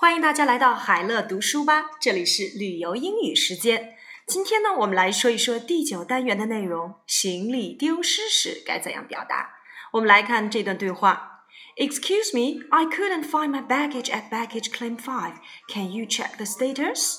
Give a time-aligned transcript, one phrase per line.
[0.00, 3.98] 欢迎大家来到海乐读书吧，这里是旅游英语时间。
[4.26, 9.50] 今天呢，我们来说一说第九单元的内容：行李丢失时该怎样表达？
[9.92, 11.44] 我们来看这段对话
[11.76, 15.34] ：Excuse me, I couldn't find my baggage at baggage claim five.
[15.68, 17.16] Can you check the status?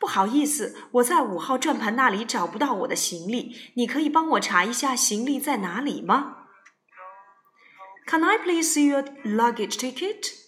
[0.00, 6.38] 不好意思，我在五号转盘那里找不到我的行李，你可以帮我查一下行李在哪里吗
[8.08, 10.42] ？Can I please see your luggage ticket?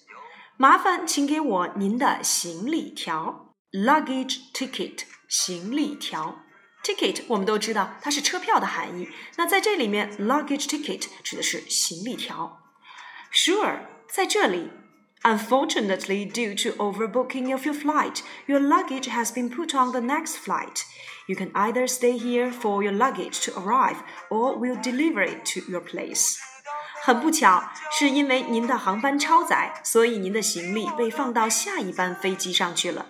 [0.58, 6.44] 麻烦请给我您的行李条，luggage ticket，行李条，
[6.84, 9.10] ticket 我们都知道它是车票的含义。
[9.38, 12.60] 那在这里面，luggage ticket 指的是行李条。
[13.34, 14.70] Sure，在这里，
[15.24, 20.84] Unfortunately, due to overbooking of your flight, your luggage has been put on the next flight.
[21.28, 23.98] You can either stay here for your luggage to arrive,
[24.32, 26.40] or we'll deliver it to your place.
[27.06, 33.08] 很不巧，是因为您的航班超载，所以您的行李被放到下一班飞机上去了。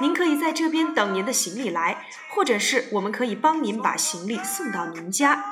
[0.00, 5.44] 您可以在这边等您的行李来，或者是我们可以帮您把行李送到您家。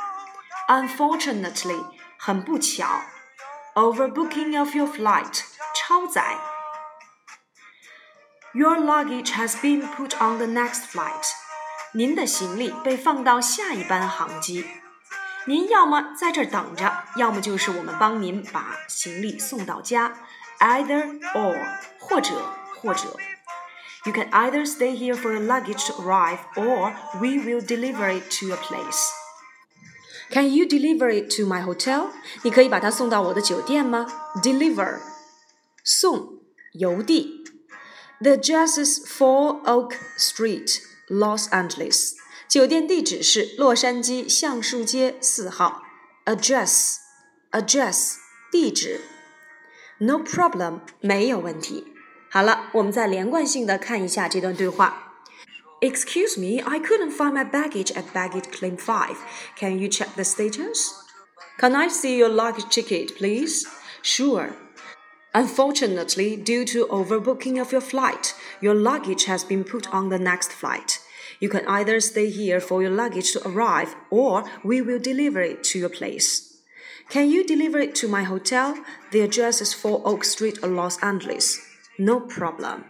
[0.69, 1.85] Unfortunately，
[2.17, 3.03] 很不巧，
[3.75, 5.43] overbooking of your flight，
[5.75, 6.39] 超载。
[8.55, 11.33] Your luggage has been put on the next flight，
[11.93, 14.65] 您的行李被放到下一班航机。
[15.47, 20.19] 您要么在这儿等着，要么就是我们帮您把行李送到家，
[20.59, 21.57] either or，
[22.01, 22.33] 或者
[22.81, 23.17] 或者。
[24.05, 28.47] You can either stay here for your luggage to arrive, or we will deliver it to
[28.47, 29.11] your place.
[30.31, 32.11] Can you deliver it to my hotel?
[32.43, 34.07] 你可以把它送到我的酒店吗？
[34.43, 34.99] Deliver，
[35.85, 36.41] 送，
[36.73, 37.45] 邮递。
[38.21, 42.15] The address is Four Oak Street, Los Angeles.
[42.51, 45.83] 酒店地址是洛杉矶橡树街四号。
[46.25, 48.17] Address，address，
[48.51, 49.01] 地址。
[49.99, 51.93] No problem，没有问题。
[52.31, 55.15] 好了，我们再连贯性的看一下这段对话。
[55.81, 59.17] Excuse me, I couldn't find my baggage at baggage claim five.
[59.59, 60.93] Can you check the status?
[61.59, 63.67] Can I see your luggage ticket, please?
[64.03, 64.51] Sure.
[65.33, 70.51] Unfortunately, due to overbooking of your flight, your luggage has been put on the next
[70.51, 70.99] flight.
[71.39, 75.63] You can either stay here for your luggage to arrive, or we will deliver it
[75.73, 76.43] to your place.
[77.11, 78.75] Can you deliver it to my hotel?
[79.13, 81.59] The address is 4 Oak Street, Los Angeles.
[81.99, 82.85] No problem.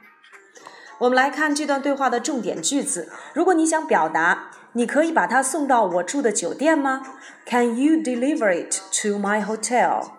[0.98, 3.10] 我们来看这段对话的重点句子。
[3.34, 7.02] 如果你想表达，你可以把它送到我住的酒店吗？
[7.44, 10.12] Can you deliver it to my hotel?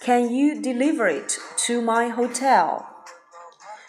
[0.00, 2.84] Can you deliver it to my hotel?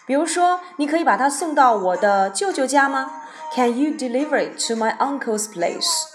[0.06, 3.12] 比如说，你可以把它送到我的舅舅家吗？
[3.54, 6.08] can you deliver it to my uncle's place?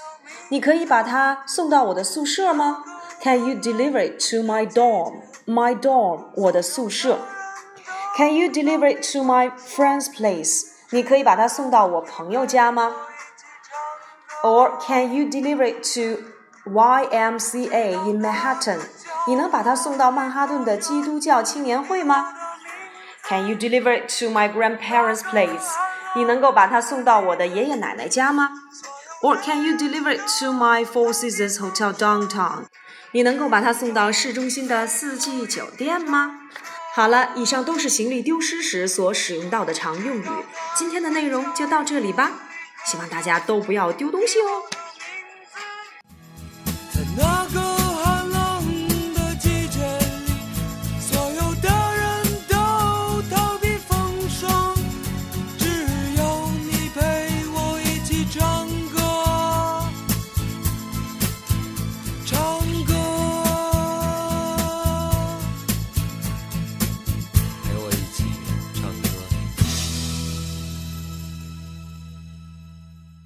[0.48, 2.84] 你可以把它送到我的宿舍吗？
[3.22, 5.22] Can you deliver it to my dorm?
[5.46, 7.18] My dorm，我的宿舍。
[8.16, 10.66] Can you deliver it to my friend's place?
[10.90, 12.92] 你可以把它送到我朋友家吗？
[14.42, 16.22] Or can you deliver it to
[16.70, 18.78] YMCA in Manhattan?
[19.26, 22.32] 你能把它送到曼哈顿的基督教青年会吗
[23.31, 25.71] ？Can you deliver it to my grandparents' place?
[26.17, 28.49] 你能够把它送到我的爷爷奶奶家吗
[29.21, 32.65] ？Or can you deliver it to my Four Seasons Hotel downtown？
[33.13, 36.41] 你能够把它送到市中心的四季酒店吗？
[36.93, 40.25] 好了，以上都是行李丢失时所使用到的常用语。
[40.75, 42.31] 今天的内容就到这里吧，
[42.85, 44.63] 希望大家都不要丢东西哦。